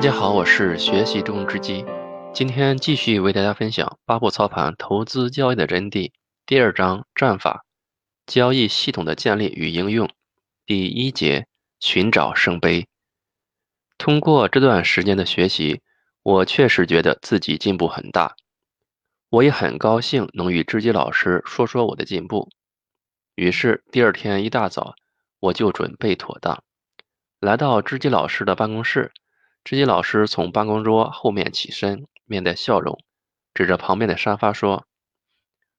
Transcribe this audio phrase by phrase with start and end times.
[0.00, 1.84] 大家好，我是学习中之基，
[2.32, 6.10] 今天继续为大家分享八步操盘投资交易的真谛
[6.46, 7.66] 第二章战法，
[8.24, 10.08] 交易系统的建立与应用
[10.64, 11.46] 第一节
[11.80, 12.88] 寻找圣杯。
[13.98, 15.82] 通过这段时间的学习，
[16.22, 18.36] 我确实觉得自己进步很大，
[19.28, 22.48] 我也很高兴能与知基老师说说我的进步。
[23.34, 24.94] 于是第二天一大早，
[25.40, 26.64] 我就准备妥当，
[27.38, 29.12] 来到知基老师的办公室。
[29.62, 32.98] 知基老师从办公桌后面起身，面带笑容，
[33.54, 34.86] 指着旁边的沙发说：“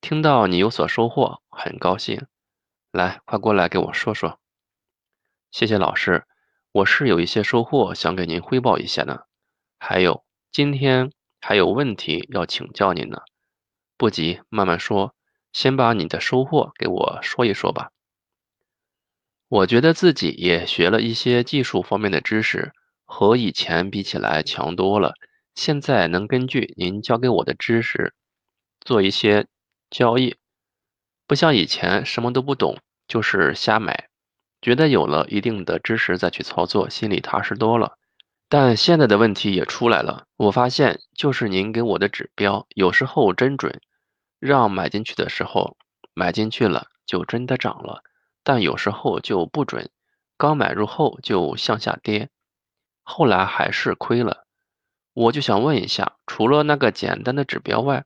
[0.00, 2.26] 听到你有所收获，很高兴。
[2.92, 4.38] 来，快过来给我说说。”
[5.50, 6.24] 谢谢老师，
[6.70, 9.20] 我是有一些收获想给您汇报一下呢。
[9.78, 11.10] 还有，今天
[11.40, 13.22] 还有问题要请教您呢。
[13.96, 15.14] 不急，慢慢说，
[15.52, 17.90] 先把你的收获给我说一说吧。
[19.48, 22.72] 我觉得自己也学了一些技术方面的知识。
[23.14, 25.12] 和以前比起来强多了。
[25.54, 28.14] 现在能根据您教给我的知识
[28.80, 29.46] 做一些
[29.90, 30.36] 交易，
[31.26, 34.08] 不像以前什么都不懂就是瞎买，
[34.62, 37.98] 觉得有了一定的知识再去操作心里踏实多了。
[38.48, 43.78] 但现在的问题也出来了，我发现就是您给我的指标有时候真准，
[44.40, 45.76] 让买进去的时候
[46.14, 48.02] 买进去了就真的涨了，
[48.42, 49.90] 但有时候就不准，
[50.38, 52.30] 刚买入后就向下跌。
[53.02, 54.44] 后来还是亏了，
[55.12, 58.04] 我就想问一下，除了那个简单的指标外，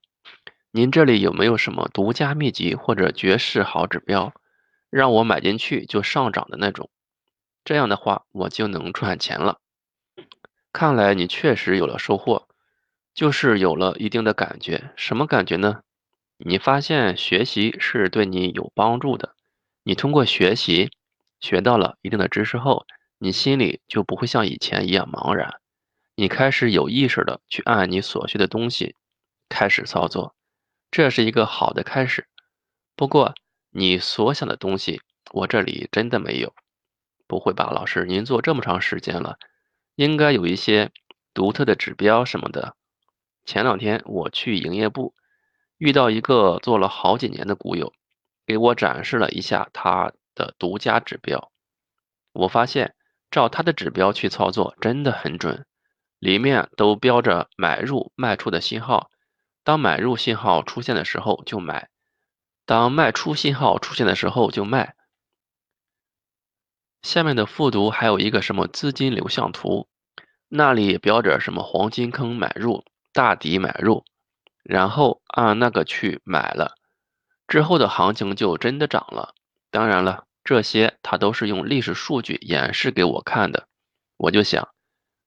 [0.71, 4.33] 您这里有没有什么独家秘籍或者绝世好指标，
[4.91, 6.91] 让我买进去就上涨的那种？
[7.65, 9.59] 这样的话，我就能赚钱了。
[10.73, 12.49] 看来你确实有了收获，
[13.15, 14.93] 就是有了一定的感觉。
[14.97, 15.81] 什么感觉呢？
[16.39, 19.35] 你发现学习是对你有帮助的，
[19.85, 20.91] 你通过学习
[21.41, 22.87] 学到了一定的知识后。
[23.19, 25.59] 你心里就不会像以前一样茫然，
[26.17, 28.95] 你开始有意识的去按你所学的东西
[29.49, 30.35] 开始操作，
[30.91, 32.29] 这是一个好的开始。
[32.95, 33.35] 不过
[33.71, 35.01] 你所想的东西，
[35.33, 36.55] 我这里真的没有。
[37.27, 39.39] 不会吧，老师，您做这么长时间了，
[39.95, 40.93] 应该有一些
[41.33, 42.77] 独特的指标什么的。
[43.47, 45.15] 前两天我去营业部，
[45.79, 47.95] 遇到一个做了好几年的股友，
[48.45, 51.51] 给我展示了一下他的独家指标，
[52.33, 52.95] 我发现。
[53.31, 55.67] 照他的指标去操作，真的很准，
[56.19, 59.11] 里面都标着买入、卖出的信号。
[59.65, 61.89] 当买入信号出现的时候就买，
[62.65, 64.95] 当卖出信号出现的时候就卖。
[67.03, 69.89] 下面的复读还有一个什么资金流向图，
[70.49, 74.05] 那里标着什么黄金坑买入、大底买入，
[74.63, 76.77] 然后按那个去买了，
[77.49, 79.35] 之后的行情就真的涨了。
[79.71, 80.26] 当然了。
[80.47, 83.67] 这些他都是用历史数据演示给我看的，
[84.17, 84.69] 我就想，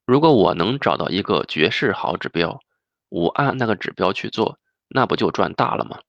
[0.06, 2.62] 如果我能找到一个绝世好指标，
[3.10, 6.00] 我按那个指标去做，那不就赚大了吗？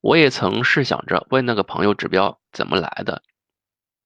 [0.00, 3.24] 我也曾试想着问那个朋友指标怎么来的，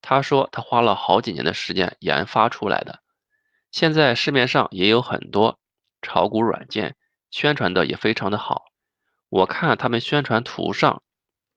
[0.00, 3.00] 他说他花了好几年的时间研发出来的。
[3.71, 5.60] 现在市面上也有很多
[6.00, 6.97] 炒股软件，
[7.31, 8.65] 宣传的也非常的好，
[9.28, 11.03] 我看他们宣传图上。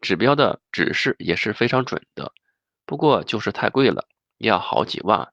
[0.03, 2.33] 指标的指示也是非常准的，
[2.85, 4.05] 不过就是太贵了，
[4.37, 5.31] 要好几万。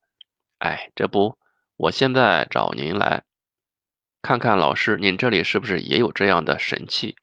[0.59, 1.37] 哎，这不，
[1.75, 3.25] 我现在找您来，
[4.23, 7.17] 看看老师，您这里是不是也有这样的神器？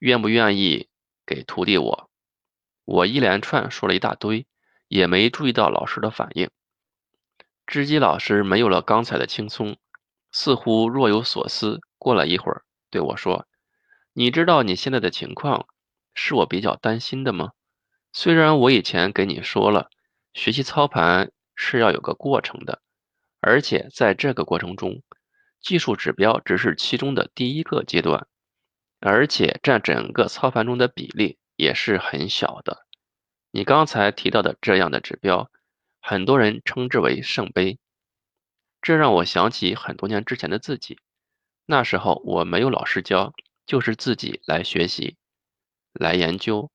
[0.00, 0.88] 愿不愿意
[1.26, 2.10] 给徒弟我？
[2.86, 4.46] 我一连串说了一大堆，
[4.88, 6.48] 也没注意到老师的反应。
[7.66, 9.76] 织机老师没有了刚才的轻松，
[10.32, 11.80] 似乎若有所思。
[11.98, 13.46] 过了一会儿，对我说
[14.14, 15.66] ：“你知道你现在的情况？”
[16.16, 17.52] 是我比较担心的吗？
[18.12, 19.90] 虽然我以前给你说了，
[20.32, 22.80] 学习操盘是要有个过程的，
[23.40, 25.02] 而且在这个过程中，
[25.60, 28.26] 技术指标只是其中的第一个阶段，
[28.98, 32.86] 而且占整个操盘中的比例也是很小的。
[33.50, 35.50] 你刚才提到的这样的指标，
[36.00, 37.78] 很多人称之为圣杯，
[38.80, 40.98] 这让我想起很多年之前的自己，
[41.66, 43.34] 那时候我没有老师教，
[43.66, 45.18] 就是自己来学习。
[45.98, 46.70] 来研究，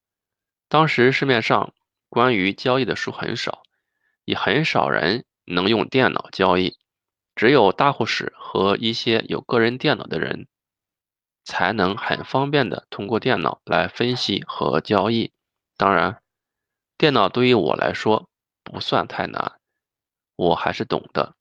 [0.68, 1.74] 当时市面上
[2.10, 3.64] 关于交易的书很少，
[4.26, 6.78] 也很少人能用电脑交易，
[7.36, 10.48] 只有大户室和一些有个人电脑的人，
[11.44, 15.32] 才能很方便的通过电脑来分析和交易。
[15.78, 16.22] 当然，
[16.98, 18.30] 电脑对于我来说
[18.64, 19.60] 不算太难，
[20.36, 21.36] 我还是懂的。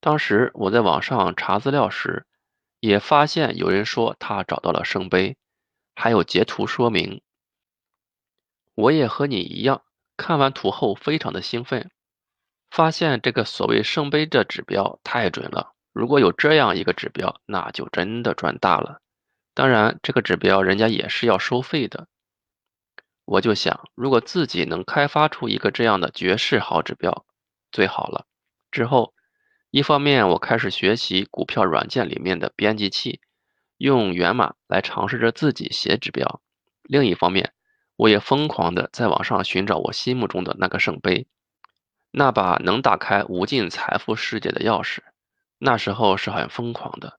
[0.00, 2.26] 当时我在网上查资料时，
[2.78, 5.36] 也发现有人说他找到了圣杯。
[6.00, 7.20] 还有截图说明，
[8.74, 9.82] 我也和你一样，
[10.16, 11.90] 看完图后非常的兴奋，
[12.70, 19.02] 发现这个所谓圣杯的指标太准了，如果有这样一个指标，那就真的赚大了。
[19.52, 22.08] 当然，这个指标人家也是要收费的。
[23.26, 27.26] 我就想，如果自己能开发出一个这样的绝世好指标，
[27.70, 28.24] 最好了。
[28.70, 29.12] 之后，
[29.70, 33.20] 一方面我开始学习股票软件里面的编辑器，
[33.80, 36.42] 用源码来尝试着自己写指标；
[36.82, 37.54] 另一方面，
[37.96, 41.26] 我也疯狂的在网上寻找我心目中的那个圣杯，
[42.10, 44.98] 那把能打开无尽财富世界的钥匙。
[45.56, 47.18] 那时候是很疯狂的，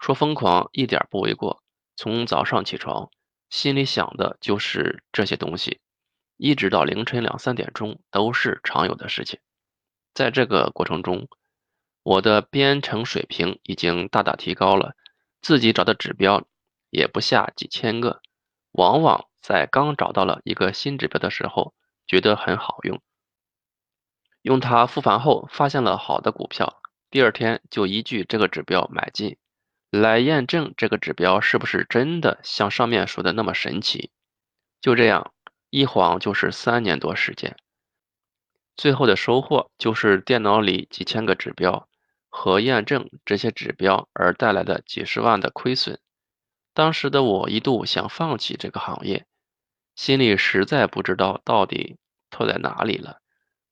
[0.00, 1.62] 说疯狂一点不为过。
[1.94, 3.08] 从早上起床。
[3.48, 5.80] 心里想的就是这些东西，
[6.36, 9.40] 一直到凌晨两三点钟都是常有的事情。
[10.14, 11.26] 在这个过程中，
[12.04, 14.94] 我的编程水平已经大大提高了，
[15.40, 16.46] 自己找的指标
[16.90, 18.20] 也不下几千个。
[18.72, 21.74] 往往在刚找到了一个新指标的时候，
[22.06, 23.00] 觉得很好用，
[24.42, 29.36] 用它复盘后发现了好的股票，第二天就依据这个指标买进。
[29.90, 34.12] 来验证这个指标是不是真的像上面说的那么神奇。
[34.80, 35.34] 就这样，
[35.68, 37.56] 一晃就是三年多时间。
[38.76, 41.88] 最后的收获就是电脑里几千个指标
[42.30, 46.00] 和验证这些指标而带来的几十万的亏损。
[46.72, 49.26] 当时的我一度想放弃这个行业，
[49.94, 51.98] 心里实在不知道到底
[52.30, 53.20] 错在哪里了。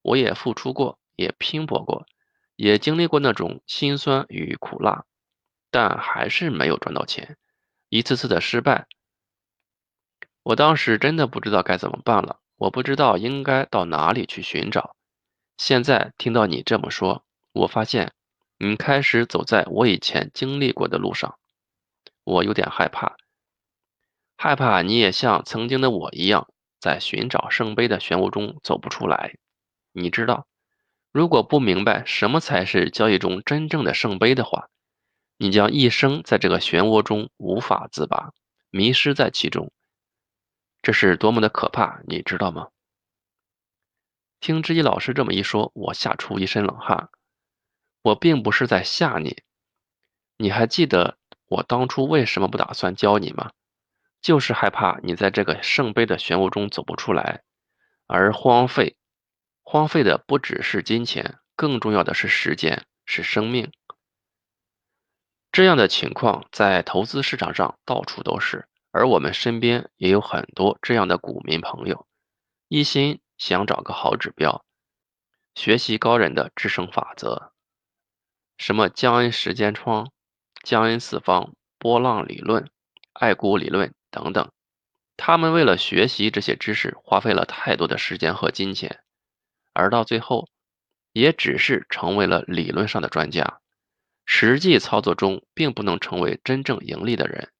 [0.03, 2.07] 我也付出过，也拼搏过，
[2.57, 5.05] 也经历过那种辛酸与苦辣。
[5.71, 7.37] 但还是没有赚到钱，
[7.91, 8.87] 一次次的失败，
[10.43, 12.41] 我当时真的不知道该怎么办了。
[12.57, 14.97] 我不知道应该到哪里去寻找。
[15.59, 18.13] 现在听到你这么说，我发现
[18.61, 21.39] 你开始走在我以前经历过的路上，
[22.25, 23.17] 我有点害怕，
[24.37, 26.49] 害怕你也像曾经的我一样，
[26.81, 29.37] 在寻找圣杯的漩涡中走不出来。
[29.93, 30.49] 你知道，
[31.13, 34.69] 如果不明白什么才是交易中真正的圣杯的话，
[35.37, 38.33] 你将一生在这个漩涡中无法自拔，
[38.71, 39.71] 迷失在其中，
[40.83, 42.71] 这是多么的可怕，你知道吗？
[44.41, 47.09] 听知意老师这么一说，我吓出一身冷汗。
[48.09, 49.43] 我并不是在吓你，
[50.39, 53.53] 你还记得我当初为什么不打算教你吗？
[54.23, 57.43] 就是害怕你在这个圣杯的漩涡中走不出来，
[58.07, 58.97] 而荒废，
[59.63, 63.71] 荒废的不只是金钱，更重要的是时间，是生命。
[65.53, 72.07] 这样的情况在投资市场上到处都是，而我们身边也有很多这样的股民朋友，
[72.69, 74.65] 一心想找个好指标，
[75.55, 77.53] 学习高人的制胜法则，
[78.59, 80.11] 什么江恩时间窗、
[80.63, 82.69] 江恩四方、波浪理论、
[83.13, 84.51] 爱股理论等等，
[85.17, 89.01] 他们为了学习这些知识，花费了太多的时间和金钱，
[89.73, 90.49] 而到最后，
[91.13, 93.61] 也只是成为了理论上的专家。
[94.25, 97.51] 实际操作中，并不能成为真正盈利的人。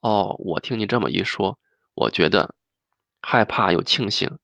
[0.00, 1.58] 哦，我听你这么一说，
[1.94, 2.54] 我觉得
[3.22, 4.38] 害怕又庆幸。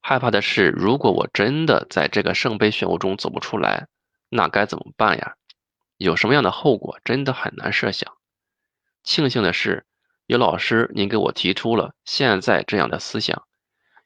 [0.00, 3.86] 害怕的是，如果我真的在这个圣杯漩涡中走不出来，
[4.28, 5.36] 那该怎么办呀？
[5.96, 8.16] 有什么样的后果，真的很难设想。
[9.02, 9.86] 庆幸的是，
[10.26, 13.46] 有老师您给我提出了现在这样的思想，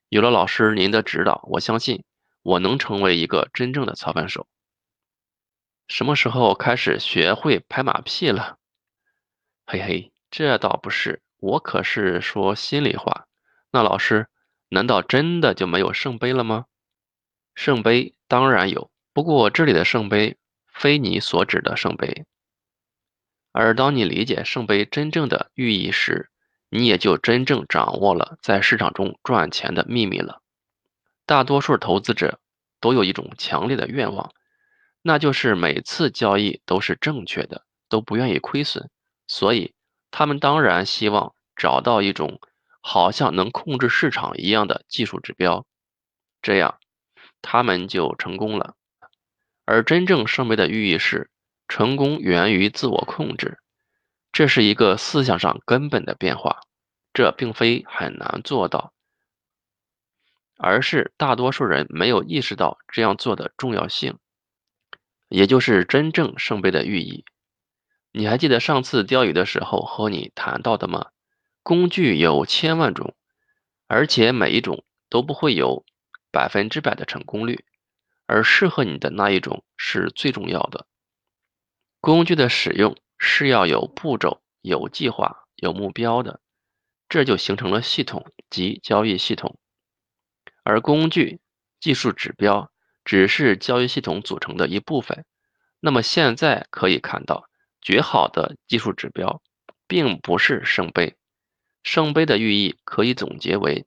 [0.09, 2.05] 有了老师您的指导，我相信
[2.43, 4.47] 我能成为一个真正的操盘手。
[5.89, 8.59] 什么时候开始学会拍马屁了？
[9.67, 13.27] 嘿嘿，这倒不是，我可是说心里话。
[13.71, 14.29] 那老师，
[14.69, 16.67] 难道真的就没有圣杯了吗？
[17.55, 20.37] 圣杯当然有，不过这里的圣杯
[20.73, 22.25] 非你所指的圣杯。
[23.53, 26.31] 而当你理解圣杯真正的寓意时，
[26.71, 30.41] 你也就真正掌握了在市场中赚钱的秘密了。
[31.27, 32.41] 大多数投资者
[32.81, 34.33] 都有一种强烈的愿望。
[35.03, 38.89] 那就是每次交易都是正确的，都不愿意亏损，
[39.27, 39.75] 所以
[40.13, 42.41] 他们当然希望找到一种
[42.81, 45.67] 好像能控制市场一样的技术指标，
[46.41, 46.79] 这样
[47.43, 48.77] 他们就成功了。
[49.65, 51.31] 而真正圣杯的寓意是，
[51.69, 53.59] 成功源于自我控制，
[54.33, 56.61] 这是一个思想上根本的变化，
[57.13, 58.93] 这并非很难做到，
[60.59, 64.19] 而是大多数人没有意识到这样做的重要性。
[65.29, 67.25] 也就是真正圣杯的寓意。
[68.11, 71.07] 你还记得上次钓鱼的时候和你谈到的吗？
[71.63, 73.15] 工具有千万种，
[73.87, 75.87] 而且每一种都不会有
[76.31, 77.65] 百分之百的成功率，
[78.33, 80.87] 而适合你的那一种是最重要的。
[82.01, 86.41] 工具的使用是要有步骤、有计划、有目标的，
[87.11, 89.59] 这就形成了系统及交易系统。
[90.65, 91.41] 而工具、
[91.79, 92.71] 技术指标。
[93.05, 95.25] 只是交易系统组成的一部分，
[95.81, 97.49] 那么现在可以看到，
[97.81, 99.43] 绝好的技术指标，
[99.89, 101.17] 并不是圣杯。
[101.83, 103.87] 圣杯的寓意可以总结为：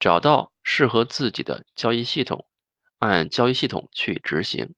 [0.00, 2.48] 找到适合自己的交易系统，
[2.98, 4.74] 按交易系统去执行。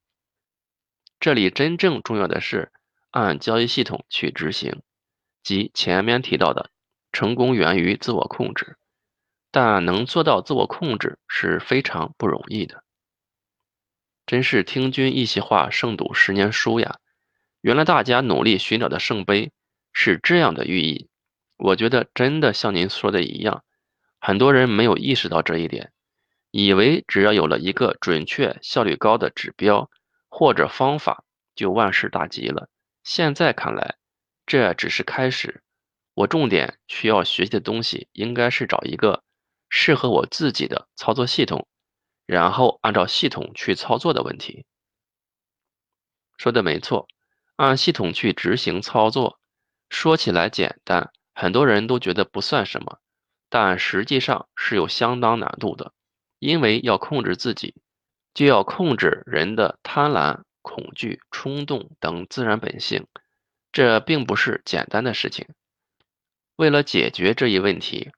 [1.21, 2.73] 这里真正重要的是
[3.11, 4.83] 按交易系统去执行，
[5.43, 6.71] 即前面提到的，
[7.13, 8.77] 成功源于自我控制。
[9.51, 12.85] 但能做到自我控制是非常不容易的。
[14.27, 16.99] 真是听君一席话，胜读十年书呀！
[17.63, 19.51] 原来大家努力寻找的圣杯
[19.93, 21.09] 是这样的寓意。
[21.57, 23.65] 我觉得真的像您说的一样，
[24.21, 25.93] 很多人没有意识到这一点，
[26.51, 29.91] 以为只要有了一个准确、效率高的指标
[30.29, 31.25] 或者方法，
[31.55, 32.69] 就万事大吉了。
[33.05, 33.97] 现在看来，
[34.47, 35.63] 这只是开始。
[36.15, 39.23] 我重点需要学习的东西，应该是找一个
[39.69, 41.69] 适合我自己的操作系统。
[42.27, 44.67] 然后按照系统去操作的问题，
[46.37, 47.09] 说的没错，
[47.57, 49.39] 按系统去执行操作，
[49.89, 52.99] 说起来简单，很多人都觉得不算什么，
[53.49, 55.95] 但实际上是有相当难度的，
[56.39, 57.75] 因为要控制自己，
[58.35, 63.07] 就要控制人的贪婪、恐惧、冲动等自然本性，
[63.73, 65.47] 这并不是简单的事情。
[66.57, 68.11] 为了解决这一问题，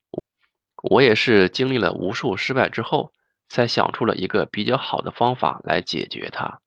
[0.83, 3.13] 我也是经历了无数失败之后。
[3.53, 6.61] 才想出了一个比较好的方法来解决它。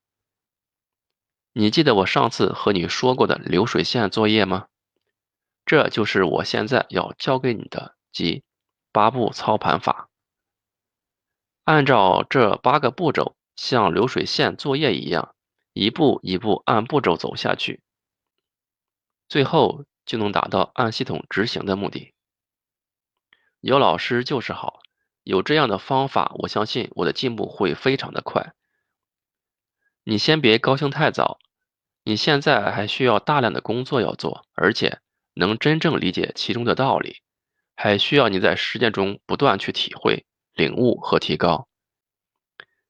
[1.53, 4.67] 你记得我上次和你说过的流水线作业吗？
[5.65, 8.43] 这就是我现在要教给你的，即
[8.91, 10.10] 八步操盘法。
[11.63, 15.34] 按照这八个步骤，像流水线作业一样，
[15.74, 17.82] 一步一步按步骤走下去，
[19.29, 22.13] 最后就能达到按系统执行的目的。
[23.62, 24.82] 有老师就是好。
[25.24, 28.53] 有这样的方法，我相信我的进步会非常的快。
[30.03, 31.39] 你先别高兴太早，
[32.03, 35.00] 你现在还需要大量的工作要做，而且
[35.34, 37.22] 能真正理解其中的道理，
[37.74, 41.67] 还需要你在实践中不断去体会、领悟和提高。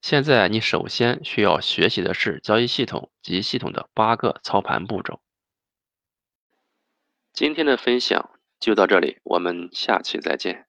[0.02, 5.22] 现在你首先需要学习的是交易系统及系统的八个操盘步骤。
[7.32, 10.68] 今天的分享就到这里，我们下期再见。